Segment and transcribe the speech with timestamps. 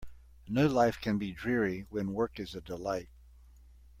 [0.47, 3.09] No life can be dreary when work is a delight.